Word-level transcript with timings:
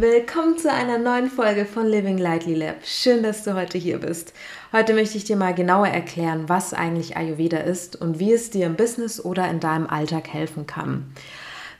Willkommen 0.00 0.56
zu 0.56 0.72
einer 0.72 0.96
neuen 0.96 1.28
Folge 1.28 1.64
von 1.64 1.84
Living 1.84 2.18
Lightly 2.18 2.54
Lab. 2.54 2.86
Schön, 2.86 3.24
dass 3.24 3.42
du 3.42 3.54
heute 3.54 3.78
hier 3.78 3.98
bist. 3.98 4.32
Heute 4.72 4.94
möchte 4.94 5.16
ich 5.16 5.24
dir 5.24 5.34
mal 5.34 5.52
genauer 5.52 5.88
erklären, 5.88 6.48
was 6.48 6.72
eigentlich 6.72 7.16
Ayurveda 7.16 7.56
ist 7.56 8.00
und 8.00 8.20
wie 8.20 8.32
es 8.32 8.50
dir 8.50 8.66
im 8.66 8.76
Business 8.76 9.20
oder 9.20 9.50
in 9.50 9.58
deinem 9.58 9.88
Alltag 9.88 10.28
helfen 10.32 10.68
kann. 10.68 11.12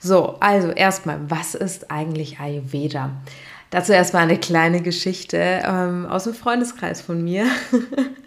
So, 0.01 0.35
also 0.41 0.67
erstmal, 0.67 1.21
was 1.29 1.55
ist 1.55 1.91
eigentlich 1.91 2.41
Ayurveda? 2.41 3.11
Dazu 3.69 3.93
erstmal 3.93 4.23
eine 4.23 4.37
kleine 4.37 4.81
Geschichte 4.81 5.61
ähm, 5.63 6.05
aus 6.05 6.25
dem 6.25 6.33
Freundeskreis 6.33 6.99
von 6.99 7.23
mir. 7.23 7.45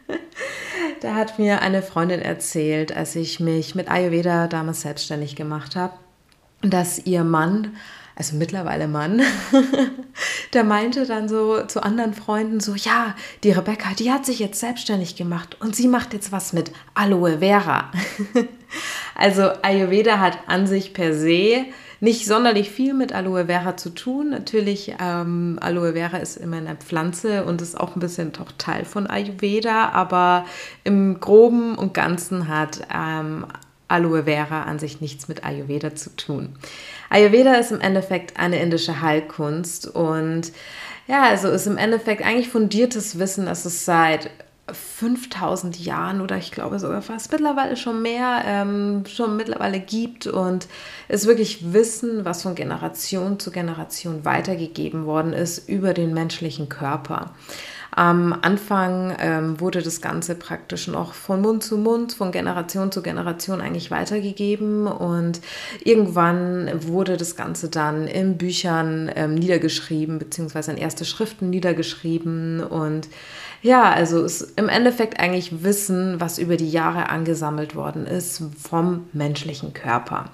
da 1.03 1.17
hat 1.17 1.39
mir 1.39 1.61
eine 1.61 1.83
Freundin 1.83 2.23
erzählt, 2.23 2.97
als 2.97 3.15
ich 3.15 3.41
mich 3.41 3.75
mit 3.75 3.91
Ayurveda 3.91 4.49
damals 4.49 4.81
selbstständig 4.81 5.37
gemacht 5.37 5.77
habe, 5.77 5.93
dass 6.63 6.99
ihr 7.05 7.25
Mann 7.25 7.77
also 8.16 8.37
mittlerweile 8.37 8.89
Mann, 8.89 9.23
der 10.53 10.65
meinte 10.65 11.07
dann 11.07 11.28
so 11.28 11.64
zu 11.67 11.83
anderen 11.83 12.14
Freunden 12.14 12.61
so, 12.61 12.75
ja, 12.75 13.14
die 13.42 13.53
Rebecca, 13.53 13.91
die 13.98 14.12
hat 14.12 14.27
sich 14.27 14.39
jetzt 14.39 14.61
selbstständig 14.61 15.17
gemacht 15.17 15.56
und 15.61 15.75
sie 15.75 15.89
macht 15.89 16.12
jetzt 16.12 16.33
was 16.33 16.53
mit 16.53 16.72
Aloe 16.95 17.39
Vera. 17.39 17.91
also 19.14 19.50
Ayurveda 19.62 20.19
hat 20.19 20.39
an 20.47 20.67
sich 20.67 20.92
per 20.92 21.14
se 21.14 21.67
nicht 22.03 22.27
sonderlich 22.27 22.69
viel 22.69 22.95
mit 22.95 23.12
Aloe 23.12 23.47
Vera 23.47 23.77
zu 23.77 23.91
tun. 23.91 24.31
Natürlich, 24.31 24.97
ähm, 25.00 25.56
Aloe 25.61 25.92
Vera 25.92 26.17
ist 26.17 26.37
immer 26.37 26.56
eine 26.56 26.75
Pflanze 26.75 27.44
und 27.44 27.62
ist 27.62 27.78
auch 27.78 27.94
ein 27.94 28.00
bisschen 28.00 28.33
doch 28.33 28.50
Teil 28.59 28.84
von 28.84 29.06
Ayurveda, 29.06 29.91
aber 29.91 30.44
im 30.83 31.20
Groben 31.20 31.77
und 31.77 31.94
Ganzen 31.94 32.48
hat 32.48 32.81
ähm, 32.92 33.47
Aloe 33.93 34.25
Vera 34.25 34.62
an 34.62 34.79
sich 34.79 35.01
nichts 35.01 35.29
mit 35.29 35.45
Ayurveda 35.45 35.95
zu 35.95 36.11
tun. 36.17 36.55
Ayurveda 37.11 37.55
ist 37.55 37.73
im 37.73 37.81
Endeffekt 37.81 38.39
eine 38.39 38.61
indische 38.61 39.03
Heilkunst 39.03 39.87
und 39.87 40.53
ja, 41.07 41.25
also 41.25 41.49
ist 41.49 41.67
im 41.67 41.77
Endeffekt 41.77 42.25
eigentlich 42.25 42.49
fundiertes 42.49 43.19
Wissen, 43.19 43.47
dass 43.47 43.65
es 43.65 43.84
seit 43.84 44.31
5000 44.71 45.84
Jahren 45.84 46.21
oder 46.21 46.37
ich 46.37 46.53
glaube 46.53 46.79
sogar 46.79 47.03
fast 47.03 47.33
mittlerweile 47.33 47.77
schon 47.77 48.01
mehr 48.01 48.43
ähm, 48.47 49.05
schon 49.07 49.37
mittlerweile 49.37 49.81
gibt 49.81 50.27
und 50.27 50.69
es 51.09 51.27
wirklich 51.27 51.73
Wissen, 51.73 52.25
was 52.25 52.43
von 52.43 52.55
Generation 52.55 53.39
zu 53.39 53.51
Generation 53.51 54.25
weitergegeben 54.25 55.05
worden 55.05 55.33
ist 55.33 55.69
über 55.69 55.93
den 55.93 56.15
menschlichen 56.15 56.69
Körper. 56.69 57.33
Am 57.95 58.35
Anfang 58.41 59.15
ähm, 59.21 59.61
wurde 59.61 59.83
das 59.83 60.01
Ganze 60.01 60.35
praktisch 60.35 60.89
noch 60.89 61.12
von 61.12 61.43
Mund 61.43 61.62
zu 61.62 61.77
Mund, 61.77 62.15
von 62.15 62.33
Generation 62.33 62.91
zu 62.91 63.03
Generation 63.03 63.61
eigentlich 63.61 63.91
weitergegeben 63.91 64.87
und 64.87 65.43
irgendwann 65.84 66.71
wurde 66.87 67.19
das 67.19 67.37
Ganze 67.37 67.69
dann 67.69 68.07
in 68.07 68.39
Büchern 68.39 69.11
ähm, 69.15 69.34
niedergeschrieben, 69.34 70.19
beziehungsweise 70.19 70.71
in 70.71 70.79
erste 70.79 71.05
Schriften 71.05 71.51
niedergeschrieben 71.51 72.65
und 72.65 73.09
ja, 73.61 73.93
also 73.93 74.25
ist 74.25 74.59
im 74.59 74.71
Endeffekt 74.71 75.21
eigentlich 75.21 75.62
Wissen, 75.62 76.19
was 76.19 76.39
über 76.39 76.56
die 76.56 76.71
Jahre 76.71 77.11
angesammelt 77.11 77.77
worden 77.77 78.06
ist 78.06 78.43
vom 78.59 79.05
menschlichen 79.12 79.75
Körper. 79.75 80.31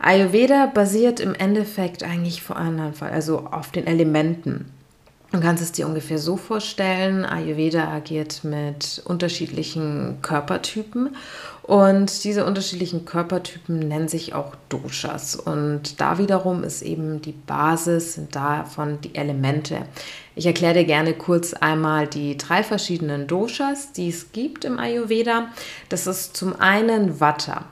Ayurveda 0.00 0.64
basiert 0.66 1.20
im 1.20 1.34
Endeffekt 1.34 2.02
eigentlich 2.02 2.42
vor 2.42 2.56
allem 2.56 2.94
also 3.00 3.40
auf 3.40 3.72
den 3.72 3.86
Elementen. 3.86 4.72
Du 5.30 5.40
kannst 5.40 5.62
es 5.62 5.72
dir 5.72 5.86
ungefähr 5.86 6.16
so 6.16 6.38
vorstellen, 6.38 7.26
Ayurveda 7.26 7.86
agiert 7.92 8.44
mit 8.44 9.02
unterschiedlichen 9.04 10.20
Körpertypen 10.22 11.14
und 11.62 12.24
diese 12.24 12.46
unterschiedlichen 12.46 13.04
Körpertypen 13.04 13.78
nennen 13.78 14.08
sich 14.08 14.32
auch 14.32 14.54
Doshas 14.70 15.36
und 15.36 16.00
da 16.00 16.16
wiederum 16.16 16.64
ist 16.64 16.80
eben 16.80 17.20
die 17.20 17.32
Basis, 17.32 18.14
sind 18.14 18.34
davon 18.34 19.02
die 19.02 19.14
Elemente. 19.16 19.82
Ich 20.34 20.46
erkläre 20.46 20.72
dir 20.72 20.84
gerne 20.84 21.12
kurz 21.12 21.52
einmal 21.52 22.06
die 22.06 22.38
drei 22.38 22.62
verschiedenen 22.62 23.26
Doshas, 23.26 23.92
die 23.92 24.08
es 24.08 24.32
gibt 24.32 24.64
im 24.64 24.78
Ayurveda. 24.78 25.48
Das 25.90 26.06
ist 26.06 26.38
zum 26.38 26.58
einen 26.58 27.20
Vata. 27.20 27.66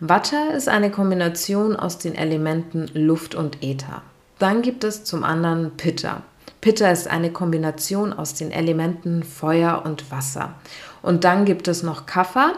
Vata 0.00 0.48
ist 0.48 0.68
eine 0.68 0.90
Kombination 0.90 1.76
aus 1.76 1.98
den 1.98 2.16
Elementen 2.16 2.90
Luft 2.92 3.36
und 3.36 3.62
Äther. 3.62 4.02
Dann 4.40 4.62
gibt 4.62 4.82
es 4.82 5.04
zum 5.04 5.22
anderen 5.22 5.76
Pitta. 5.76 6.22
Pitta 6.60 6.90
ist 6.90 7.08
eine 7.08 7.30
Kombination 7.30 8.12
aus 8.12 8.34
den 8.34 8.50
Elementen 8.50 9.22
Feuer 9.22 9.82
und 9.84 10.10
Wasser. 10.10 10.54
Und 11.02 11.24
dann 11.24 11.44
gibt 11.44 11.68
es 11.68 11.84
noch 11.84 12.06
Kapha. 12.06 12.52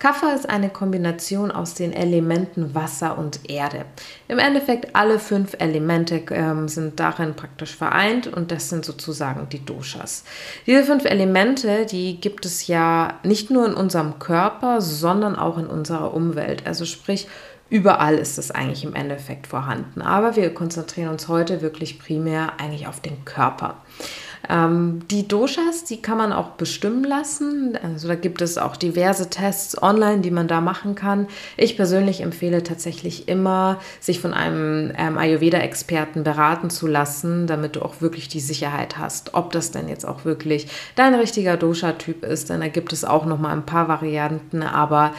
Kapha 0.00 0.32
ist 0.32 0.50
eine 0.50 0.68
Kombination 0.68 1.50
aus 1.50 1.74
den 1.74 1.92
Elementen 1.92 2.74
Wasser 2.74 3.16
und 3.16 3.48
Erde. 3.48 3.84
Im 4.28 4.38
Endeffekt 4.38 4.94
alle 4.96 5.18
fünf 5.18 5.54
Elemente 5.58 6.20
ähm, 6.30 6.68
sind 6.68 6.98
darin 6.98 7.34
praktisch 7.34 7.74
vereint 7.74 8.26
und 8.26 8.50
das 8.50 8.68
sind 8.68 8.84
sozusagen 8.84 9.48
die 9.48 9.64
Doshas. 9.64 10.24
Diese 10.66 10.84
fünf 10.84 11.04
Elemente, 11.04 11.86
die 11.86 12.20
gibt 12.20 12.44
es 12.44 12.66
ja 12.66 13.14
nicht 13.22 13.50
nur 13.50 13.66
in 13.66 13.74
unserem 13.74 14.18
Körper, 14.18 14.80
sondern 14.80 15.36
auch 15.36 15.56
in 15.56 15.68
unserer 15.68 16.12
Umwelt. 16.12 16.66
Also 16.66 16.84
sprich, 16.84 17.28
Überall 17.70 18.16
ist 18.16 18.38
es 18.38 18.50
eigentlich 18.50 18.84
im 18.84 18.94
Endeffekt 18.94 19.46
vorhanden. 19.46 20.02
Aber 20.02 20.36
wir 20.36 20.52
konzentrieren 20.52 21.10
uns 21.10 21.28
heute 21.28 21.62
wirklich 21.62 21.98
primär 21.98 22.60
eigentlich 22.60 22.86
auf 22.86 23.00
den 23.00 23.24
Körper. 23.24 23.78
Ähm, 24.48 25.02
die 25.10 25.26
Doshas, 25.26 25.84
die 25.84 26.02
kann 26.02 26.18
man 26.18 26.32
auch 26.32 26.50
bestimmen 26.50 27.04
lassen. 27.04 27.78
Also 27.82 28.08
da 28.08 28.14
gibt 28.14 28.42
es 28.42 28.58
auch 28.58 28.76
diverse 28.76 29.30
Tests 29.30 29.80
online, 29.82 30.20
die 30.20 30.30
man 30.30 30.48
da 30.48 30.60
machen 30.60 30.94
kann. 30.94 31.26
Ich 31.56 31.76
persönlich 31.76 32.20
empfehle 32.20 32.62
tatsächlich 32.62 33.28
immer, 33.28 33.80
sich 34.00 34.20
von 34.20 34.34
einem 34.34 34.92
ähm, 34.96 35.18
Ayurveda-Experten 35.18 36.24
beraten 36.24 36.70
zu 36.70 36.86
lassen, 36.86 37.46
damit 37.46 37.76
du 37.76 37.82
auch 37.82 38.00
wirklich 38.00 38.28
die 38.28 38.40
Sicherheit 38.40 38.98
hast, 38.98 39.34
ob 39.34 39.52
das 39.52 39.70
denn 39.70 39.88
jetzt 39.88 40.06
auch 40.06 40.24
wirklich 40.24 40.68
dein 40.96 41.14
richtiger 41.14 41.56
Dosha-Typ 41.56 42.24
ist. 42.24 42.50
Denn 42.50 42.60
da 42.60 42.68
gibt 42.68 42.92
es 42.92 43.04
auch 43.04 43.26
noch 43.26 43.38
mal 43.38 43.52
ein 43.52 43.66
paar 43.66 43.88
Varianten. 43.88 44.62
Aber 44.62 45.12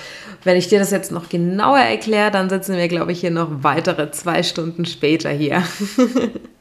wenn 0.44 0.58
ich 0.58 0.68
dir 0.68 0.80
das 0.80 0.92
jetzt 0.92 1.12
noch 1.12 1.30
genauer 1.30 1.80
erkläre, 1.80 2.32
dann 2.32 2.50
sitzen 2.50 2.76
wir, 2.76 2.88
glaube 2.88 3.12
ich, 3.12 3.20
hier 3.20 3.32
noch 3.32 3.64
weitere 3.64 4.12
zwei 4.12 4.44
Stunden 4.44 4.86
später 4.86 5.30
hier. 5.30 5.64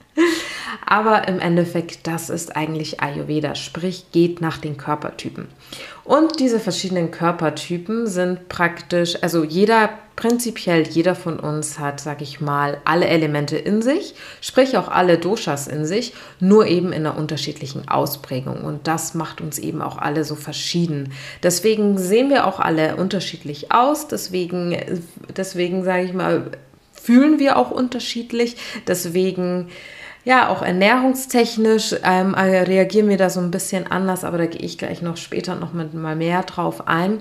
Aber 0.87 1.29
im 1.29 1.41
Endeffekt, 1.41 2.07
das 2.07 2.31
ist 2.31 2.57
eigentlich 2.57 3.01
Ayurveda, 3.01 3.55
sprich 3.55 4.07
geht 4.13 4.41
nach 4.41 4.59
den 4.59 4.77
Körpertypen. 4.77 5.49
Und 6.05 6.39
diese 6.39 6.61
verschiedenen 6.61 7.11
Körpertypen 7.11 8.07
sind 8.07 8.49
praktisch, 8.49 9.17
also 9.23 9.43
jeder, 9.43 9.89
prinzipiell 10.17 10.87
jeder 10.87 11.15
von 11.15 11.41
uns 11.41 11.79
hat, 11.79 11.99
sag 11.99 12.21
ich 12.21 12.41
mal, 12.41 12.79
alle 12.85 13.07
Elemente 13.07 13.57
in 13.57 13.81
sich, 13.81 14.15
sprich 14.43 14.77
auch 14.77 14.89
alle 14.89 15.17
Doshas 15.17 15.67
in 15.67 15.87
sich, 15.87 16.13
nur 16.41 16.67
eben 16.67 16.93
in 16.93 17.07
einer 17.07 17.17
unterschiedlichen 17.17 17.89
Ausprägung. 17.89 18.65
Und 18.65 18.87
das 18.87 19.15
macht 19.15 19.41
uns 19.41 19.59
eben 19.59 19.81
auch 19.81 19.97
alle 19.97 20.25
so 20.25 20.35
verschieden. 20.35 21.13
Deswegen 21.43 21.97
sehen 21.97 22.29
wir 22.29 22.47
auch 22.47 22.61
alle 22.61 22.97
unterschiedlich 22.97 23.73
aus, 23.73 24.07
deswegen, 24.07 24.77
deswegen 25.35 25.85
sage 25.85 26.05
ich 26.05 26.13
mal, 26.13 26.51
fühlen 26.93 27.39
wir 27.39 27.57
auch 27.57 27.71
unterschiedlich, 27.71 28.57
deswegen 28.87 29.69
ja, 30.25 30.49
auch 30.49 30.63
ernährungstechnisch 30.63 31.97
ähm, 32.03 32.35
äh, 32.35 32.63
reagieren 32.63 33.09
wir 33.09 33.19
da 33.19 33.29
so 33.29 33.41
ein 33.41 33.51
bisschen 33.51 33.91
anders, 33.91 34.25
aber 34.25 34.39
da 34.39 34.47
gehe 34.47 34.63
ich 34.63 34.79
gleich 34.79 35.03
noch 35.03 35.19
später 35.19 35.55
noch 35.55 35.73
mit 35.73 35.93
mal 35.93 36.17
mehr 36.17 36.43
drauf 36.43 36.89
ein. 36.89 37.21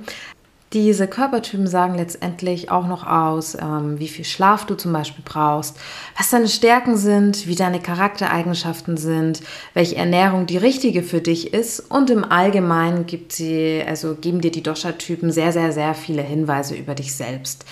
Diese 0.74 1.08
Körpertypen 1.08 1.68
sagen 1.68 1.94
letztendlich 1.96 2.72
auch 2.72 2.88
noch 2.88 3.06
aus, 3.06 3.56
ähm, 3.56 4.00
wie 4.00 4.08
viel 4.08 4.26
Schlaf 4.26 4.66
du 4.66 4.74
zum 4.74 4.92
Beispiel 4.92 5.24
brauchst, 5.24 5.78
was 6.18 6.32
deine 6.32 6.48
Stärken 6.48 6.98
sind, 6.98 7.46
wie 7.48 7.54
deine 7.54 7.80
Charaktereigenschaften 7.80 8.98
sind, 8.98 9.42
welche 9.76 9.98
Ernährung 9.98 10.48
die 10.48 10.58
richtige 10.58 11.04
für 11.04 11.22
dich 11.22 11.54
ist 11.54 11.80
und 11.80 12.10
im 12.10 12.24
Allgemeinen 12.24 13.06
gibt 13.06 13.34
sie, 13.34 13.84
also 13.88 14.16
geben 14.16 14.42
dir 14.42 14.50
die 14.50 14.64
Dosha-Typen 14.64 15.32
sehr, 15.32 15.52
sehr, 15.52 15.72
sehr 15.72 15.94
viele 15.94 16.24
Hinweise 16.24 16.76
über 16.76 16.96
dich 16.96 17.14
selbst. 17.14 17.66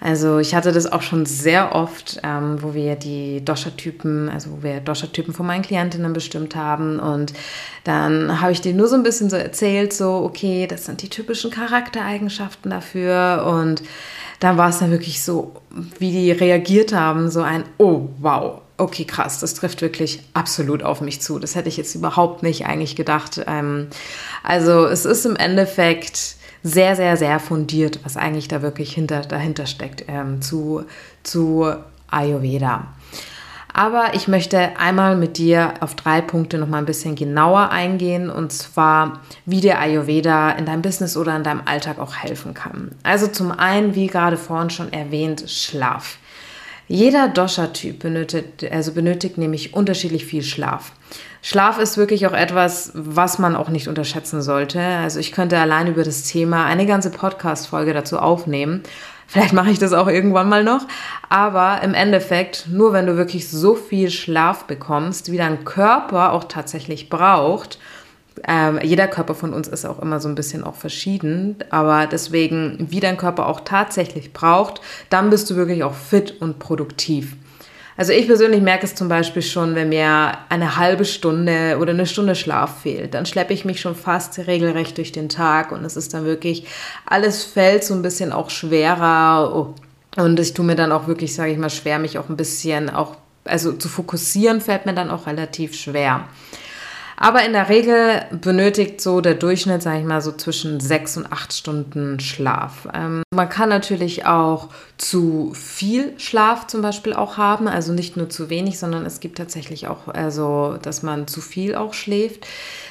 Also 0.00 0.38
ich 0.38 0.54
hatte 0.54 0.70
das 0.70 0.90
auch 0.90 1.02
schon 1.02 1.26
sehr 1.26 1.74
oft, 1.74 2.20
ähm, 2.22 2.62
wo 2.62 2.72
wir 2.72 2.94
die 2.94 3.44
Dosha-Typen, 3.44 4.28
also 4.28 4.50
wo 4.52 4.62
wir 4.62 4.80
Dosha-Typen 4.80 5.34
von 5.34 5.46
meinen 5.46 5.62
Klientinnen 5.62 6.12
bestimmt 6.12 6.54
haben. 6.54 7.00
Und 7.00 7.32
dann 7.82 8.40
habe 8.40 8.52
ich 8.52 8.60
denen 8.60 8.78
nur 8.78 8.86
so 8.86 8.94
ein 8.94 9.02
bisschen 9.02 9.28
so 9.28 9.36
erzählt, 9.36 9.92
so, 9.92 10.22
okay, 10.24 10.68
das 10.68 10.84
sind 10.84 11.02
die 11.02 11.08
typischen 11.08 11.50
Charaktereigenschaften 11.50 12.37
dafür. 12.70 13.44
Und 13.46 13.82
dann 14.40 14.56
war 14.56 14.68
es 14.68 14.78
dann 14.78 14.90
wirklich 14.90 15.22
so, 15.22 15.54
wie 15.98 16.12
die 16.12 16.30
reagiert 16.30 16.92
haben, 16.92 17.30
so 17.30 17.42
ein, 17.42 17.64
oh 17.78 18.08
wow, 18.20 18.60
okay, 18.76 19.04
krass, 19.04 19.40
das 19.40 19.54
trifft 19.54 19.82
wirklich 19.82 20.20
absolut 20.34 20.82
auf 20.82 21.00
mich 21.00 21.20
zu. 21.20 21.38
Das 21.38 21.54
hätte 21.54 21.68
ich 21.68 21.76
jetzt 21.76 21.94
überhaupt 21.94 22.42
nicht 22.42 22.66
eigentlich 22.66 22.96
gedacht. 22.96 23.42
Ähm, 23.46 23.88
also 24.42 24.86
es 24.86 25.04
ist 25.04 25.26
im 25.26 25.36
Endeffekt 25.36 26.36
sehr, 26.62 26.96
sehr, 26.96 27.16
sehr 27.16 27.40
fundiert, 27.40 28.00
was 28.04 28.16
eigentlich 28.16 28.48
da 28.48 28.62
wirklich 28.62 28.92
hinter, 28.92 29.20
dahinter 29.22 29.66
steckt 29.66 30.04
ähm, 30.08 30.40
zu, 30.40 30.84
zu 31.22 31.72
Ayurveda. 32.08 32.88
Aber 33.78 34.14
ich 34.14 34.26
möchte 34.26 34.76
einmal 34.76 35.14
mit 35.14 35.38
dir 35.38 35.74
auf 35.78 35.94
drei 35.94 36.20
Punkte 36.20 36.58
noch 36.58 36.66
mal 36.66 36.78
ein 36.78 36.84
bisschen 36.84 37.14
genauer 37.14 37.70
eingehen 37.70 38.28
und 38.28 38.52
zwar, 38.52 39.20
wie 39.46 39.60
der 39.60 39.78
Ayurveda 39.78 40.50
in 40.50 40.66
deinem 40.66 40.82
Business 40.82 41.16
oder 41.16 41.36
in 41.36 41.44
deinem 41.44 41.62
Alltag 41.64 42.00
auch 42.00 42.16
helfen 42.16 42.54
kann. 42.54 42.90
Also 43.04 43.28
zum 43.28 43.52
einen, 43.52 43.94
wie 43.94 44.08
gerade 44.08 44.36
vorhin 44.36 44.70
schon 44.70 44.92
erwähnt, 44.92 45.48
Schlaf. 45.48 46.18
Jeder 46.88 47.28
Dosha-Typ 47.28 47.98
benötigt, 47.98 48.66
also 48.70 48.92
benötigt 48.92 49.36
nämlich 49.36 49.74
unterschiedlich 49.74 50.24
viel 50.24 50.42
Schlaf. 50.42 50.92
Schlaf 51.42 51.78
ist 51.78 51.98
wirklich 51.98 52.26
auch 52.26 52.32
etwas, 52.32 52.92
was 52.94 53.38
man 53.38 53.54
auch 53.54 53.68
nicht 53.68 53.88
unterschätzen 53.88 54.42
sollte. 54.42 54.80
Also 54.80 55.20
ich 55.20 55.32
könnte 55.32 55.58
allein 55.58 55.86
über 55.86 56.02
das 56.02 56.24
Thema 56.24 56.64
eine 56.64 56.86
ganze 56.86 57.10
Podcast-Folge 57.10 57.92
dazu 57.92 58.18
aufnehmen. 58.18 58.82
Vielleicht 59.26 59.52
mache 59.52 59.70
ich 59.70 59.78
das 59.78 59.92
auch 59.92 60.08
irgendwann 60.08 60.48
mal 60.48 60.64
noch. 60.64 60.80
Aber 61.28 61.82
im 61.82 61.92
Endeffekt, 61.92 62.66
nur 62.70 62.94
wenn 62.94 63.06
du 63.06 63.18
wirklich 63.18 63.50
so 63.50 63.74
viel 63.74 64.10
Schlaf 64.10 64.64
bekommst, 64.64 65.30
wie 65.30 65.36
dein 65.36 65.66
Körper 65.66 66.32
auch 66.32 66.44
tatsächlich 66.44 67.10
braucht, 67.10 67.78
ähm, 68.46 68.78
jeder 68.82 69.08
Körper 69.08 69.34
von 69.34 69.52
uns 69.52 69.68
ist 69.68 69.84
auch 69.84 70.00
immer 70.00 70.20
so 70.20 70.28
ein 70.28 70.34
bisschen 70.34 70.64
auch 70.64 70.74
verschieden, 70.74 71.56
aber 71.70 72.06
deswegen, 72.06 72.86
wie 72.90 73.00
dein 73.00 73.16
Körper 73.16 73.46
auch 73.46 73.60
tatsächlich 73.60 74.32
braucht, 74.32 74.80
dann 75.10 75.30
bist 75.30 75.50
du 75.50 75.56
wirklich 75.56 75.82
auch 75.82 75.94
fit 75.94 76.40
und 76.40 76.58
produktiv. 76.58 77.36
Also 77.98 78.12
ich 78.12 78.28
persönlich 78.28 78.62
merke 78.62 78.86
es 78.86 78.94
zum 78.94 79.08
Beispiel 79.08 79.42
schon, 79.42 79.74
wenn 79.74 79.88
mir 79.88 80.38
eine 80.48 80.76
halbe 80.76 81.04
Stunde 81.04 81.78
oder 81.80 81.90
eine 81.90 82.06
Stunde 82.06 82.36
Schlaf 82.36 82.82
fehlt, 82.82 83.12
dann 83.12 83.26
schleppe 83.26 83.52
ich 83.52 83.64
mich 83.64 83.80
schon 83.80 83.96
fast 83.96 84.38
regelrecht 84.38 84.96
durch 84.98 85.10
den 85.10 85.28
Tag 85.28 85.72
und 85.72 85.84
es 85.84 85.96
ist 85.96 86.14
dann 86.14 86.24
wirklich, 86.24 86.64
alles 87.06 87.42
fällt 87.42 87.82
so 87.82 87.94
ein 87.94 88.02
bisschen 88.02 88.30
auch 88.30 88.50
schwerer 88.50 89.74
und 90.16 90.38
ich 90.38 90.54
tue 90.54 90.64
mir 90.64 90.76
dann 90.76 90.92
auch 90.92 91.08
wirklich, 91.08 91.34
sage 91.34 91.50
ich 91.50 91.58
mal, 91.58 91.70
schwer, 91.70 91.98
mich 91.98 92.18
auch 92.18 92.28
ein 92.28 92.36
bisschen 92.36 92.88
auch, 92.88 93.16
also 93.44 93.72
zu 93.72 93.88
fokussieren 93.88 94.60
fällt 94.60 94.86
mir 94.86 94.94
dann 94.94 95.10
auch 95.10 95.26
relativ 95.26 95.74
schwer. 95.74 96.28
Aber 97.20 97.44
in 97.44 97.52
der 97.52 97.68
Regel 97.68 98.22
benötigt 98.30 99.00
so 99.00 99.20
der 99.20 99.34
Durchschnitt, 99.34 99.82
sage 99.82 99.98
ich 99.98 100.04
mal, 100.04 100.20
so 100.20 100.30
zwischen 100.30 100.78
sechs 100.78 101.16
und 101.16 101.32
acht 101.32 101.52
Stunden 101.52 102.20
Schlaf. 102.20 102.86
Ähm, 102.94 103.24
man 103.34 103.48
kann 103.48 103.68
natürlich 103.68 104.24
auch 104.24 104.68
zu 104.98 105.52
viel 105.52 106.12
Schlaf 106.18 106.68
zum 106.68 106.80
Beispiel 106.80 107.14
auch 107.14 107.36
haben, 107.36 107.66
also 107.66 107.92
nicht 107.92 108.16
nur 108.16 108.30
zu 108.30 108.50
wenig, 108.50 108.78
sondern 108.78 109.04
es 109.04 109.18
gibt 109.18 109.38
tatsächlich 109.38 109.88
auch, 109.88 110.06
also, 110.06 110.78
dass 110.80 111.02
man 111.02 111.26
zu 111.26 111.40
viel 111.40 111.74
auch 111.74 111.92
schläft. 111.92 112.46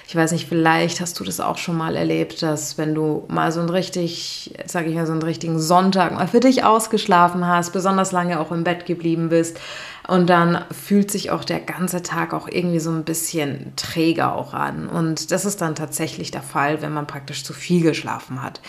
Ich 0.09 0.15
weiß 0.15 0.33
nicht, 0.33 0.47
vielleicht 0.47 0.99
hast 0.99 1.19
du 1.19 1.23
das 1.23 1.39
auch 1.39 1.57
schon 1.57 1.77
mal 1.77 1.95
erlebt, 1.95 2.41
dass 2.41 2.77
wenn 2.77 2.95
du 2.95 3.25
mal 3.29 3.51
so 3.53 3.61
einen 3.61 3.69
richtig, 3.69 4.53
sage 4.65 4.89
ich 4.89 4.95
mal, 4.95 5.05
so 5.05 5.13
einen 5.13 5.21
richtigen 5.21 5.59
Sonntag 5.59 6.13
mal 6.13 6.27
für 6.27 6.39
dich 6.41 6.65
ausgeschlafen 6.65 7.47
hast, 7.47 7.71
besonders 7.71 8.11
lange 8.11 8.39
auch 8.39 8.51
im 8.51 8.63
Bett 8.63 8.85
geblieben 8.85 9.29
bist, 9.29 9.57
und 10.07 10.29
dann 10.29 10.63
fühlt 10.71 11.11
sich 11.11 11.31
auch 11.31 11.43
der 11.43 11.59
ganze 11.59 12.01
Tag 12.01 12.33
auch 12.33 12.47
irgendwie 12.47 12.79
so 12.79 12.91
ein 12.91 13.03
bisschen 13.03 13.73
träger 13.75 14.35
auch 14.35 14.53
an. 14.53 14.87
Und 14.87 15.31
das 15.31 15.45
ist 15.45 15.61
dann 15.61 15.75
tatsächlich 15.75 16.31
der 16.31 16.41
Fall, 16.41 16.81
wenn 16.81 16.93
man 16.93 17.07
praktisch 17.07 17.43
zu 17.43 17.53
viel 17.53 17.83
geschlafen 17.83 18.41
hat. 18.41 18.61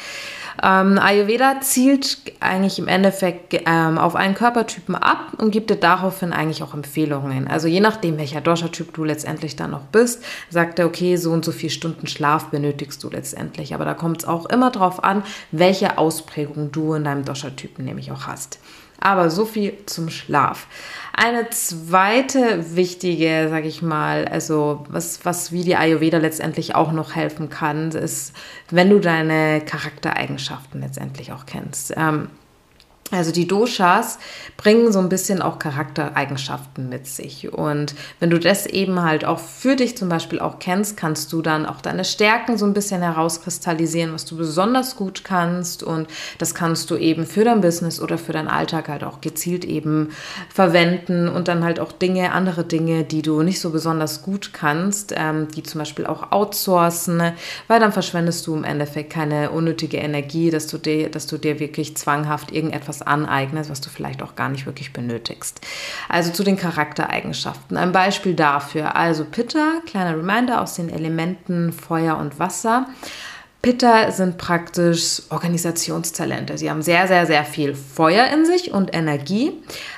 Ähm, 0.61 0.99
Ayurveda 0.99 1.61
zielt 1.61 2.19
eigentlich 2.41 2.81
im 2.81 2.89
Endeffekt 2.89 3.55
ähm, 3.67 3.99
auf 3.99 4.17
einen 4.17 4.35
Körpertypen 4.35 4.97
ab 4.97 5.35
und 5.39 5.53
gibt 5.53 5.71
dir 5.71 5.77
daraufhin 5.77 6.33
eigentlich 6.33 6.65
auch 6.65 6.75
Empfehlungen. 6.75 7.47
Also 7.47 7.69
je 7.69 7.81
nachdem, 7.81 8.19
welcher 8.19 8.41
Dosha-Typ 8.41 8.93
du 8.95 9.05
letztendlich 9.05 9.55
dann 9.55 9.71
noch 9.71 9.85
bist, 9.85 10.25
sagt 10.51 10.81
er, 10.81 10.87
okay, 10.87 11.17
so 11.17 11.31
und 11.31 11.45
so 11.45 11.53
viele 11.53 11.71
Stunden 11.71 12.09
Schlaf 12.09 12.47
benötigst 12.47 13.03
du 13.05 13.11
letztendlich. 13.11 13.75
Aber 13.75 13.85
da 13.85 13.95
kommt 13.95 14.23
es 14.23 14.29
auch 14.29 14.47
immer 14.47 14.71
darauf 14.71 15.05
an, 15.05 15.23
welche 15.53 15.99
Ausprägung 15.99 16.73
du 16.73 16.95
in 16.95 17.05
deinem 17.05 17.25
Dosha-Typen 17.25 17.85
nämlich 17.85 18.11
auch 18.11 18.27
hast. 18.27 18.59
Aber 19.01 19.31
so 19.31 19.45
viel 19.45 19.75
zum 19.87 20.11
Schlaf. 20.11 20.67
Eine 21.13 21.51
zweite 21.51 22.77
wichtige, 22.77 23.49
sage 23.49 23.69
ich 23.69 23.83
mal, 23.83 24.27
also 24.27 24.85
was, 24.89 25.25
was 25.25 25.53
wie 25.53 25.65
die 25.65 25.77
Ayurveda 25.77 26.19
letztendlich 26.19 26.75
auch 26.75 26.93
noch 26.93 27.15
helfen 27.15 27.49
kann, 27.49 27.91
ist, 27.91 28.33
wenn 28.71 28.91
du 28.91 28.99
deine 29.01 29.61
Charaktereigenschaften 29.61 30.81
letztendlich 30.81 31.33
auch 31.33 31.47
kennst. 31.47 31.93
Ähm, 31.97 32.29
also 33.11 33.33
die 33.33 33.47
Doshas 33.47 34.19
bringen 34.59 34.93
so 34.93 34.99
ein 34.99 35.09
bisschen 35.09 35.41
auch 35.41 35.59
Charaktereigenschaften 35.59 36.89
mit 36.89 37.07
sich. 37.07 37.53
Und 37.53 37.95
wenn 38.21 38.29
du 38.29 38.39
das 38.39 38.67
eben 38.67 39.03
halt 39.03 39.25
auch 39.25 39.39
für 39.39 39.77
dich 39.77 39.97
zum 39.97 40.09
Beispiel 40.09 40.41
auch 40.41 40.59
kennst, 40.59 40.97
kannst 40.97 41.33
du 41.33 41.41
dann 41.41 41.65
auch 41.65 41.81
deine 41.81 42.05
Stärken 42.05 42.59
so 42.59 42.67
ein 42.67 42.75
bisschen 42.75 43.01
herauskristallisieren, 43.01 44.13
was 44.13 44.27
du 44.27 44.37
besonders 44.37 44.97
gut 44.97 45.25
kannst. 45.25 45.83
Und 45.83 46.09
das 46.39 46.55
kannst 46.55 46.91
du 46.91 46.97
eben 46.97 47.25
für 47.25 47.45
dein 47.45 47.61
Business 47.61 48.01
oder 48.01 48.19
für 48.19 48.33
deinen 48.33 48.49
Alltag 48.49 48.89
halt 48.89 49.05
auch 49.05 49.21
gezielt 49.21 49.65
eben 49.65 50.11
verwenden 50.53 51.29
und 51.29 51.49
dann 51.49 51.65
halt 51.65 51.81
auch 51.81 51.93
Dinge, 51.93 52.33
andere 52.33 52.65
Dinge, 52.65 53.05
die 53.05 53.23
du 53.23 53.43
nicht 53.43 53.61
so 53.61 53.71
besonders 53.71 54.23
gut 54.23 54.53
kannst, 54.53 55.15
ähm, 55.17 55.49
die 55.49 55.63
zum 55.63 55.79
Beispiel 55.79 56.07
auch 56.07 56.33
outsourcen, 56.33 57.33
weil 57.69 57.81
dann 57.81 57.93
verschwendest 57.93 58.47
du 58.47 58.55
im 58.55 58.65
Endeffekt 58.65 59.11
keine 59.13 59.51
unnötige 59.51 59.97
Energie, 59.97 60.51
dass 60.51 60.67
du 60.67 60.79
dir, 60.79 61.11
dass 61.11 61.27
du 61.27 61.39
dir 61.39 61.59
wirklich 61.59 61.97
zwanghaft 61.97 62.53
irgendetwas 62.53 62.98
etwas 62.99 63.07
aneignest, 63.07 63.71
was 63.71 63.81
du 63.81 63.91
vielleicht 63.91 64.23
auch 64.23 64.35
gar 64.35 64.49
nicht 64.49 64.67
wirklich 64.67 64.93
benötigst. 64.93 65.61
Also 66.09 66.31
zu 66.33 66.45
den 66.45 66.57
Charaktereigenschaften. 66.57 67.77
Ein 67.77 67.93
Beispiel 67.93 68.35
dafür. 68.35 68.97
Also 68.97 69.25
Pitta, 69.25 69.81
kleiner 69.87 70.17
Reminder 70.17 70.61
aus 70.61 70.75
den 70.75 70.89
Elementen 70.89 71.73
Feuer 71.73 72.17
und 72.19 72.39
Wasser. 72.39 72.87
Pitta 73.61 74.13
sind 74.13 74.39
praktisch 74.39 75.23
Organisationstalente. 75.31 76.59
Sie 76.59 76.71
haben 76.71 76.83
sehr, 76.83 77.09
sehr, 77.09 77.27
sehr 77.27 77.45
viel 77.45 77.75
Feuer 77.75 78.27
in 78.29 78.47
sich 78.47 78.73
und 78.73 78.95
Energie. 78.95 79.53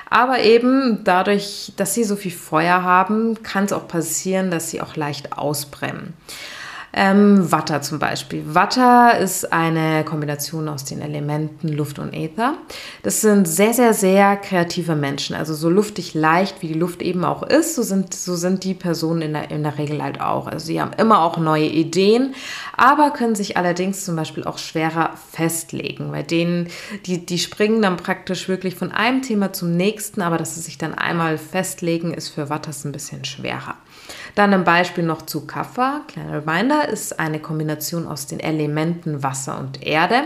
Aber 0.09 0.41
eben 0.41 1.05
dadurch, 1.05 1.73
dass 1.77 1.95
sie 1.95 2.05
so 2.05 2.17
viel 2.17 2.33
Feuer 2.33 2.83
haben, 2.83 3.43
kann 3.43 3.65
es 3.65 3.73
auch 3.73 3.87
passieren, 3.87 4.51
dass 4.51 4.71
sie 4.71 4.81
auch 4.81 4.97
leicht 4.97 5.37
ausbrennen. 5.37 6.15
Ähm, 6.93 7.53
Watter 7.53 7.83
zum 7.83 8.01
Beispiel. 8.01 8.43
Watter 8.47 9.17
ist 9.19 9.53
eine 9.53 10.05
Kombination 10.05 10.69
aus 10.69 10.85
den 10.85 11.01
Elementen 11.01 11.69
Luft 11.69 12.01
und 12.01 12.13
Äther. 12.13 12.55
Das 13.05 13.21
sind 13.21 13.47
sehr, 13.47 13.73
sehr, 13.75 13.95
sehr 13.95 14.37
kreative 14.37 14.97
Menschen. 14.97 15.37
Also 15.37 15.55
so 15.55 15.71
luftig 15.71 16.15
leicht, 16.15 16.63
wie 16.63 16.69
die 16.69 16.79
Luft 16.79 17.01
eben 17.01 17.25
auch 17.25 17.45
ist, 17.45 17.77
so 17.77 17.83
sind, 17.83 18.13
so 18.13 18.35
sind 18.35 18.65
die 18.65 18.75
Personen 18.75 19.23
in 19.23 19.33
der, 19.35 19.53
in 19.53 19.63
der 19.63 19.79
Regel 19.79 20.03
halt 20.03 20.21
auch. 20.21 20.49
Also 20.49 20.67
sie 20.67 20.81
haben 20.81 20.93
immer 20.99 21.23
auch 21.23 21.37
neue 21.37 21.69
Ideen, 21.69 22.35
aber 22.77 23.13
können 23.13 23.37
sich 23.37 23.57
allerdings 23.57 24.05
zum 24.05 24.17
Beispiel 24.17 24.43
auch 24.43 24.59
schwerer 24.59 25.15
festlegen. 25.31 26.11
Bei 26.11 26.25
denen, 26.25 26.67
die, 27.07 27.25
die 27.25 27.39
springen 27.39 27.83
dann 27.83 27.99
praktisch 27.99 28.49
wirklich 28.49 28.75
von 28.75 28.91
einem 28.91 29.23
Thema 29.23 29.53
zum 29.53 29.77
nächsten, 29.77 30.23
aber 30.23 30.39
dass 30.39 30.57
sie 30.57 30.61
sich 30.61 30.77
dann 30.77 30.95
einmal 30.95 31.39
festlegen, 31.39 32.13
ist 32.13 32.31
für 32.31 32.51
Watters 32.51 32.85
ein 32.85 32.91
bisschen 32.91 33.25
schwerer. 33.25 33.77
Dann 34.35 34.55
ein 34.55 34.65
Beispiel 34.65 35.05
noch 35.05 35.23
zu 35.23 35.47
Kaffa. 35.47 36.03
Kleiner 36.09 36.47
Reminder, 36.47 36.89
ist 36.89 37.19
eine 37.19 37.41
Kombination 37.41 38.07
aus 38.07 38.27
den 38.27 38.41
Elementen 38.41 39.23
Wasser 39.23 39.59
und 39.59 39.83
Erde. 39.83 40.25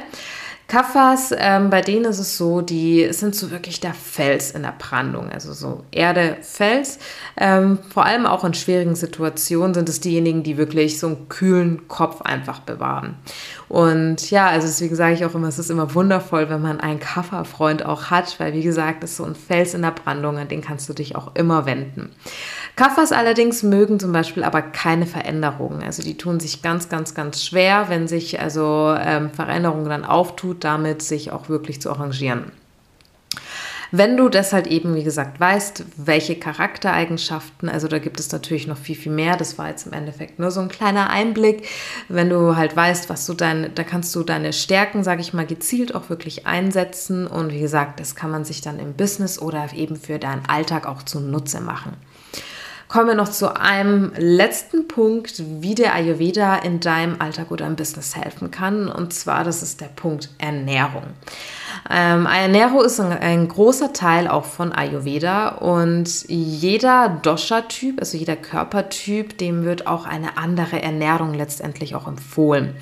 Kaffers, 0.66 1.32
ähm, 1.36 1.68
bei 1.68 1.82
denen 1.82 2.06
ist 2.06 2.18
es 2.18 2.38
so, 2.38 2.62
die 2.62 3.12
sind 3.12 3.34
so 3.34 3.50
wirklich 3.50 3.80
der 3.80 3.92
Fels 3.92 4.50
in 4.52 4.62
der 4.62 4.74
Brandung, 4.78 5.30
also 5.30 5.52
so 5.52 5.84
Erde, 5.90 6.38
Fels. 6.40 6.98
Ähm, 7.36 7.78
vor 7.92 8.06
allem 8.06 8.24
auch 8.24 8.44
in 8.44 8.54
schwierigen 8.54 8.94
Situationen 8.94 9.74
sind 9.74 9.88
es 9.90 10.00
diejenigen, 10.00 10.42
die 10.42 10.56
wirklich 10.56 10.98
so 10.98 11.08
einen 11.08 11.28
kühlen 11.28 11.86
Kopf 11.88 12.22
einfach 12.22 12.60
bewahren. 12.60 13.16
Und 13.68 14.30
ja, 14.30 14.46
also 14.46 14.66
deswegen 14.66 14.94
sage 14.94 15.14
ich 15.14 15.24
auch 15.24 15.34
immer, 15.34 15.48
es 15.48 15.58
ist 15.58 15.70
immer 15.70 15.94
wundervoll, 15.94 16.48
wenn 16.48 16.62
man 16.62 16.80
einen 16.80 17.00
Kafferfreund 17.00 17.84
auch 17.84 18.04
hat, 18.10 18.40
weil 18.40 18.54
wie 18.54 18.62
gesagt, 18.62 19.02
das 19.02 19.10
ist 19.10 19.16
so 19.18 19.24
ein 19.24 19.34
Fels 19.34 19.74
in 19.74 19.82
der 19.82 19.90
Brandung, 19.90 20.38
an 20.38 20.48
den 20.48 20.62
kannst 20.62 20.88
du 20.88 20.94
dich 20.94 21.14
auch 21.14 21.34
immer 21.34 21.66
wenden. 21.66 22.10
Kaffers 22.76 23.12
allerdings 23.12 23.62
mögen 23.62 24.00
zum 24.00 24.12
Beispiel 24.12 24.42
aber 24.42 24.60
keine 24.60 25.06
Veränderungen. 25.06 25.82
Also 25.82 26.02
die 26.02 26.16
tun 26.16 26.40
sich 26.40 26.62
ganz, 26.62 26.88
ganz, 26.88 27.14
ganz 27.14 27.44
schwer, 27.44 27.86
wenn 27.88 28.08
sich 28.08 28.40
also 28.40 28.94
ähm, 28.98 29.30
Veränderungen 29.30 29.88
dann 29.88 30.04
auftut, 30.54 30.64
damit 30.64 31.02
sich 31.02 31.30
auch 31.30 31.48
wirklich 31.48 31.80
zu 31.80 31.90
arrangieren. 31.90 32.52
Wenn 33.90 34.16
du 34.16 34.28
das 34.28 34.52
halt 34.52 34.66
eben, 34.66 34.96
wie 34.96 35.04
gesagt, 35.04 35.38
weißt, 35.38 35.84
welche 35.98 36.34
Charaktereigenschaften, 36.34 37.68
also 37.68 37.86
da 37.86 38.00
gibt 38.00 38.18
es 38.18 38.32
natürlich 38.32 38.66
noch 38.66 38.78
viel, 38.78 38.96
viel 38.96 39.12
mehr. 39.12 39.36
Das 39.36 39.56
war 39.56 39.68
jetzt 39.68 39.86
im 39.86 39.92
Endeffekt 39.92 40.40
nur 40.40 40.50
so 40.50 40.60
ein 40.60 40.68
kleiner 40.68 41.10
Einblick. 41.10 41.68
Wenn 42.08 42.28
du 42.28 42.56
halt 42.56 42.74
weißt, 42.74 43.08
was 43.08 43.24
du 43.26 43.34
deine, 43.34 43.70
da 43.70 43.84
kannst 43.84 44.12
du 44.16 44.24
deine 44.24 44.52
Stärken, 44.52 45.04
sage 45.04 45.20
ich 45.20 45.32
mal, 45.32 45.46
gezielt 45.46 45.94
auch 45.94 46.10
wirklich 46.10 46.44
einsetzen. 46.44 47.28
Und 47.28 47.52
wie 47.52 47.60
gesagt, 47.60 48.00
das 48.00 48.16
kann 48.16 48.32
man 48.32 48.44
sich 48.44 48.62
dann 48.62 48.80
im 48.80 48.94
Business 48.94 49.38
oder 49.38 49.68
eben 49.76 49.94
für 49.94 50.18
deinen 50.18 50.44
Alltag 50.48 50.86
auch 50.88 51.04
zunutze 51.04 51.60
machen. 51.60 51.92
Kommen 52.94 53.08
wir 53.08 53.16
noch 53.16 53.28
zu 53.28 53.56
einem 53.56 54.12
letzten 54.16 54.86
Punkt, 54.86 55.42
wie 55.60 55.74
der 55.74 55.96
Ayurveda 55.96 56.54
in 56.54 56.78
deinem 56.78 57.20
Alltag 57.20 57.50
oder 57.50 57.66
im 57.66 57.74
Business 57.74 58.14
helfen 58.14 58.52
kann. 58.52 58.88
Und 58.88 59.12
zwar, 59.12 59.42
das 59.42 59.64
ist 59.64 59.80
der 59.80 59.88
Punkt 59.88 60.30
Ernährung. 60.38 61.02
Ähm, 61.90 62.26
Ernährung 62.26 62.84
ist 62.84 63.00
ein, 63.00 63.10
ein, 63.10 63.48
großer 63.48 63.92
Teil 63.92 64.28
auch 64.28 64.44
von 64.44 64.72
Ayurveda 64.72 65.48
und 65.56 66.28
jeder 66.28 67.18
Dosha-Typ, 67.20 67.98
also 67.98 68.16
jeder 68.16 68.36
Körpertyp, 68.36 69.38
dem 69.38 69.64
wird 69.64 69.88
auch 69.88 70.06
eine 70.06 70.38
andere 70.38 70.80
Ernährung 70.80 71.34
letztendlich 71.34 71.96
auch 71.96 72.06
empfohlen. 72.06 72.76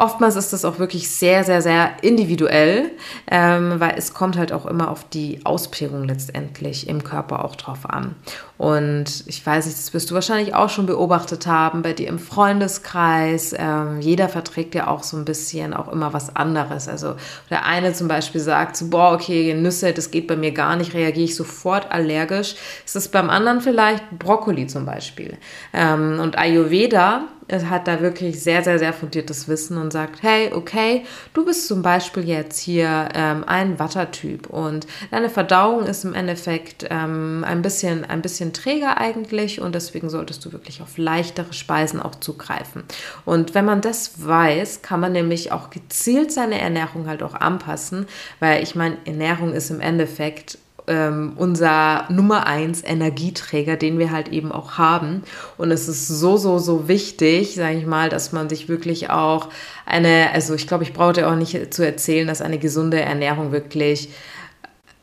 Oftmals 0.00 0.34
ist 0.36 0.54
das 0.54 0.64
auch 0.64 0.78
wirklich 0.78 1.10
sehr, 1.10 1.44
sehr, 1.44 1.60
sehr 1.60 1.90
individuell, 2.00 2.90
ähm, 3.30 3.74
weil 3.80 3.96
es 3.98 4.14
kommt 4.14 4.38
halt 4.38 4.50
auch 4.50 4.64
immer 4.64 4.90
auf 4.90 5.04
die 5.06 5.44
Ausprägung 5.44 6.08
letztendlich 6.08 6.88
im 6.88 7.04
Körper 7.04 7.44
auch 7.44 7.54
drauf 7.54 7.80
an. 7.84 8.14
Und 8.56 9.24
ich 9.26 9.44
weiß 9.44 9.66
nicht, 9.66 9.78
das 9.78 9.92
wirst 9.92 10.10
du 10.10 10.14
wahrscheinlich 10.14 10.54
auch 10.54 10.70
schon 10.70 10.86
beobachtet 10.86 11.46
haben 11.46 11.82
bei 11.82 11.92
dir 11.92 12.08
im 12.08 12.18
Freundeskreis. 12.18 13.54
Ähm, 13.54 14.00
jeder 14.00 14.30
verträgt 14.30 14.74
ja 14.74 14.88
auch 14.88 15.02
so 15.02 15.18
ein 15.18 15.26
bisschen 15.26 15.74
auch 15.74 15.92
immer 15.92 16.14
was 16.14 16.34
anderes. 16.34 16.88
Also 16.88 17.16
der 17.50 17.66
eine 17.66 17.92
zum 17.92 18.08
Beispiel 18.08 18.40
sagt 18.40 18.78
so, 18.78 18.88
boah, 18.88 19.12
okay, 19.12 19.52
Nüsse, 19.52 19.92
das 19.92 20.10
geht 20.10 20.26
bei 20.26 20.36
mir 20.36 20.52
gar 20.52 20.76
nicht, 20.76 20.94
reagiere 20.94 21.26
ich 21.26 21.36
sofort 21.36 21.92
allergisch. 21.92 22.54
Es 22.86 22.96
ist 22.96 23.12
beim 23.12 23.28
anderen 23.28 23.60
vielleicht 23.60 24.10
Brokkoli 24.18 24.66
zum 24.66 24.86
Beispiel. 24.86 25.36
Ähm, 25.74 26.20
und 26.20 26.38
Ayurveda 26.38 27.24
hat 27.52 27.88
da 27.88 28.00
wirklich 28.00 28.42
sehr, 28.42 28.62
sehr, 28.62 28.78
sehr 28.78 28.92
fundiertes 28.92 29.48
Wissen 29.48 29.76
und 29.78 29.92
sagt, 29.92 30.22
hey, 30.22 30.52
okay, 30.52 31.04
du 31.34 31.44
bist 31.44 31.66
zum 31.66 31.82
Beispiel 31.82 32.28
jetzt 32.28 32.58
hier 32.58 33.08
ähm, 33.14 33.44
ein 33.46 33.78
Wattertyp 33.78 34.48
und 34.48 34.86
deine 35.10 35.30
Verdauung 35.30 35.86
ist 35.86 36.04
im 36.04 36.14
Endeffekt 36.14 36.86
ähm, 36.90 37.44
ein, 37.46 37.62
bisschen, 37.62 38.04
ein 38.04 38.22
bisschen 38.22 38.52
träger 38.52 38.98
eigentlich 38.98 39.60
und 39.60 39.74
deswegen 39.74 40.10
solltest 40.10 40.44
du 40.44 40.52
wirklich 40.52 40.82
auf 40.82 40.96
leichtere 40.98 41.52
Speisen 41.52 42.00
auch 42.00 42.14
zugreifen. 42.14 42.84
Und 43.24 43.54
wenn 43.54 43.64
man 43.64 43.80
das 43.80 44.24
weiß, 44.24 44.82
kann 44.82 45.00
man 45.00 45.12
nämlich 45.12 45.52
auch 45.52 45.70
gezielt 45.70 46.32
seine 46.32 46.60
Ernährung 46.60 47.06
halt 47.06 47.22
auch 47.22 47.34
anpassen, 47.34 48.06
weil 48.38 48.62
ich 48.62 48.74
meine, 48.74 48.96
Ernährung 49.04 49.52
ist 49.52 49.70
im 49.70 49.80
Endeffekt 49.80 50.58
ähm, 50.90 51.34
unser 51.36 52.04
Nummer 52.10 52.46
eins 52.48 52.82
Energieträger, 52.84 53.76
den 53.76 53.98
wir 53.98 54.10
halt 54.10 54.28
eben 54.28 54.50
auch 54.50 54.72
haben. 54.72 55.22
Und 55.56 55.70
es 55.70 55.88
ist 55.88 56.08
so, 56.08 56.36
so, 56.36 56.58
so 56.58 56.88
wichtig, 56.88 57.54
sage 57.54 57.78
ich 57.78 57.86
mal, 57.86 58.08
dass 58.08 58.32
man 58.32 58.48
sich 58.48 58.68
wirklich 58.68 59.08
auch 59.08 59.48
eine, 59.86 60.30
also 60.34 60.54
ich 60.54 60.66
glaube, 60.66 60.82
ich 60.82 60.92
brauche 60.92 61.12
dir 61.12 61.30
auch 61.30 61.36
nicht 61.36 61.72
zu 61.72 61.86
erzählen, 61.86 62.26
dass 62.26 62.42
eine 62.42 62.58
gesunde 62.58 63.00
Ernährung 63.00 63.52
wirklich 63.52 64.10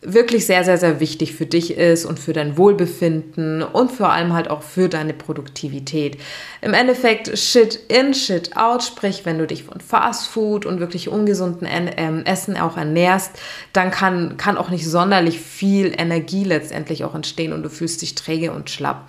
wirklich 0.02 0.46
sehr, 0.46 0.64
sehr, 0.64 0.78
sehr 0.78 1.00
wichtig 1.00 1.34
für 1.34 1.46
dich 1.46 1.76
ist 1.76 2.06
und 2.06 2.20
für 2.20 2.34
dein 2.34 2.58
Wohlbefinden 2.58 3.64
und 3.64 3.92
vor 3.92 4.12
allem 4.12 4.34
halt 4.34 4.50
auch 4.50 4.62
für 4.62 4.90
deine 4.90 5.14
Produktivität. 5.14 6.18
Im 6.62 6.74
Endeffekt 6.74 7.38
Shit 7.38 7.80
in, 7.88 8.14
Shit 8.14 8.56
out, 8.56 8.84
sprich, 8.84 9.26
wenn 9.26 9.40
du 9.40 9.48
dich 9.48 9.64
von 9.64 9.82
Fast 9.82 10.28
Food 10.28 10.66
und 10.66 10.80
wirklich 10.80 11.10
ungesunden 11.10 11.68
ähm, 11.98 12.24
Essen 12.26 12.58
auch 12.58 12.78
ernährst, 12.78 13.32
dann 13.74 13.90
kann, 13.90 14.38
kann 14.38 14.58
auch 14.58 14.70
nicht 14.70 14.88
sonderlich 14.88 15.40
viel 15.40 15.94
Energie 15.98 16.44
letztendlich 16.44 17.04
auch 17.04 17.16
entstehen 17.16 17.52
und 17.52 17.64
du 17.64 17.70
fühlst 17.70 18.02
dich 18.02 18.14
träge 18.14 18.52
und 18.52 18.70
schlapp. 18.70 19.08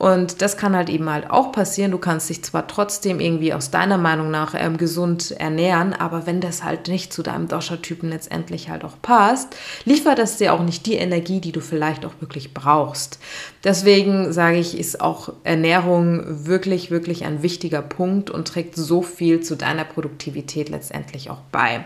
Und 0.00 0.40
das 0.40 0.56
kann 0.56 0.74
halt 0.74 0.88
eben 0.88 1.10
halt 1.10 1.28
auch 1.28 1.52
passieren. 1.52 1.90
Du 1.90 1.98
kannst 1.98 2.30
dich 2.30 2.42
zwar 2.42 2.66
trotzdem 2.66 3.20
irgendwie 3.20 3.52
aus 3.52 3.70
deiner 3.70 3.98
Meinung 3.98 4.30
nach 4.30 4.54
ähm, 4.56 4.78
gesund 4.78 5.32
ernähren, 5.32 5.92
aber 5.92 6.26
wenn 6.26 6.40
das 6.40 6.64
halt 6.64 6.88
nicht 6.88 7.12
zu 7.12 7.22
deinem 7.22 7.48
Dosha-Typen 7.48 8.08
letztendlich 8.08 8.70
halt 8.70 8.82
auch 8.82 8.96
passt, 9.02 9.54
liefert 9.84 10.18
das 10.18 10.38
dir 10.38 10.54
auch 10.54 10.62
nicht 10.62 10.86
die 10.86 10.94
Energie, 10.94 11.42
die 11.42 11.52
du 11.52 11.60
vielleicht 11.60 12.06
auch 12.06 12.14
wirklich 12.20 12.54
brauchst. 12.54 13.18
Deswegen 13.62 14.32
sage 14.32 14.56
ich, 14.56 14.78
ist 14.78 15.02
auch 15.02 15.34
Ernährung 15.44 16.46
wirklich, 16.46 16.90
wirklich 16.90 17.26
ein 17.26 17.42
wichtiger 17.42 17.82
Punkt 17.82 18.30
und 18.30 18.48
trägt 18.48 18.76
so 18.76 19.02
viel 19.02 19.42
zu 19.42 19.54
deiner 19.54 19.84
Produktivität 19.84 20.70
letztendlich 20.70 21.28
auch 21.28 21.42
bei. 21.52 21.84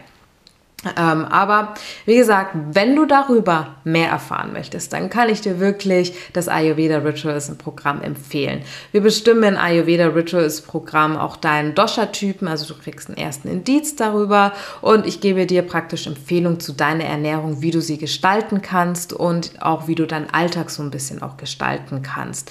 Ähm, 0.96 1.24
aber 1.24 1.74
wie 2.06 2.16
gesagt, 2.16 2.54
wenn 2.72 2.94
du 2.94 3.06
darüber 3.06 3.76
mehr 3.84 4.10
erfahren 4.10 4.52
möchtest, 4.52 4.92
dann 4.92 5.10
kann 5.10 5.28
ich 5.28 5.40
dir 5.40 5.60
wirklich 5.60 6.14
das 6.32 6.48
Ayurveda 6.48 6.98
Rituals 6.98 7.50
Programm 7.56 8.02
empfehlen. 8.02 8.62
Wir 8.92 9.00
bestimmen 9.00 9.44
in 9.44 9.56
Ayurveda 9.56 10.08
Rituals 10.08 10.62
Programm 10.62 11.16
auch 11.16 11.36
deinen 11.36 11.74
Dosha-Typen, 11.74 12.48
also 12.48 12.72
du 12.72 12.80
kriegst 12.80 13.08
einen 13.08 13.18
ersten 13.18 13.48
Indiz 13.48 13.96
darüber 13.96 14.52
und 14.80 15.06
ich 15.06 15.20
gebe 15.20 15.46
dir 15.46 15.62
praktisch 15.62 16.06
Empfehlungen 16.06 16.60
zu 16.60 16.72
deiner 16.72 17.04
Ernährung, 17.04 17.60
wie 17.62 17.70
du 17.70 17.80
sie 17.80 17.98
gestalten 17.98 18.62
kannst 18.62 19.12
und 19.12 19.52
auch 19.60 19.88
wie 19.88 19.94
du 19.94 20.06
deinen 20.06 20.30
Alltag 20.30 20.70
so 20.70 20.82
ein 20.82 20.90
bisschen 20.90 21.22
auch 21.22 21.36
gestalten 21.36 22.02
kannst. 22.02 22.50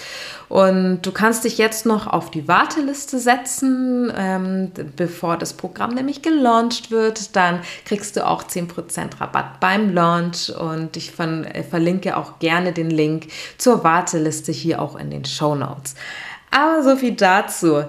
Und 0.49 1.01
du 1.01 1.11
kannst 1.11 1.45
dich 1.45 1.57
jetzt 1.57 1.85
noch 1.85 2.05
auf 2.05 2.29
die 2.29 2.47
Warteliste 2.47 3.17
setzen, 3.17 4.13
ähm, 4.15 4.71
bevor 4.95 5.37
das 5.37 5.53
Programm 5.53 5.95
nämlich 5.95 6.21
gelauncht 6.21 6.91
wird. 6.91 7.35
Dann 7.35 7.61
kriegst 7.85 8.15
auch 8.27 8.43
10% 8.43 9.19
Rabatt 9.19 9.59
beim 9.59 9.93
Launch 9.93 10.49
und 10.49 10.97
ich 10.97 11.11
von, 11.11 11.43
äh, 11.45 11.63
verlinke 11.63 12.17
auch 12.17 12.39
gerne 12.39 12.73
den 12.73 12.89
Link 12.89 13.27
zur 13.57 13.83
Warteliste 13.83 14.51
hier 14.51 14.81
auch 14.81 14.95
in 14.95 15.09
den 15.09 15.25
Show 15.25 15.55
Notes. 15.55 15.95
Aber 16.51 16.83
so 16.83 16.95
viel 16.95 17.13
dazu. 17.13 17.83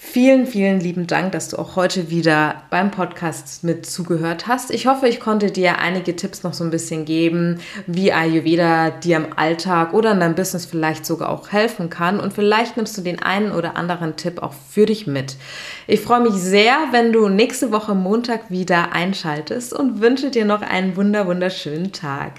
Vielen, 0.00 0.46
vielen 0.46 0.78
lieben 0.78 1.08
Dank, 1.08 1.32
dass 1.32 1.48
du 1.48 1.58
auch 1.58 1.74
heute 1.74 2.08
wieder 2.08 2.62
beim 2.70 2.92
Podcast 2.92 3.64
mit 3.64 3.84
zugehört 3.84 4.46
hast. 4.46 4.70
Ich 4.70 4.86
hoffe, 4.86 5.08
ich 5.08 5.18
konnte 5.18 5.50
dir 5.50 5.78
einige 5.78 6.14
Tipps 6.14 6.44
noch 6.44 6.54
so 6.54 6.62
ein 6.62 6.70
bisschen 6.70 7.04
geben, 7.04 7.58
wie 7.88 8.12
Ayurveda 8.12 8.90
dir 8.90 9.16
im 9.16 9.36
Alltag 9.36 9.92
oder 9.92 10.12
in 10.12 10.20
deinem 10.20 10.36
Business 10.36 10.66
vielleicht 10.66 11.04
sogar 11.04 11.30
auch 11.30 11.50
helfen 11.50 11.90
kann. 11.90 12.20
Und 12.20 12.32
vielleicht 12.32 12.76
nimmst 12.76 12.96
du 12.96 13.02
den 13.02 13.20
einen 13.20 13.50
oder 13.50 13.76
anderen 13.76 14.14
Tipp 14.14 14.40
auch 14.40 14.54
für 14.70 14.86
dich 14.86 15.08
mit. 15.08 15.34
Ich 15.88 16.00
freue 16.00 16.20
mich 16.20 16.34
sehr, 16.34 16.76
wenn 16.92 17.12
du 17.12 17.28
nächste 17.28 17.72
Woche 17.72 17.96
Montag 17.96 18.52
wieder 18.52 18.92
einschaltest 18.92 19.72
und 19.72 20.00
wünsche 20.00 20.30
dir 20.30 20.44
noch 20.44 20.62
einen 20.62 20.94
wunder, 20.94 21.26
wunderschönen 21.26 21.92
Tag. 21.92 22.34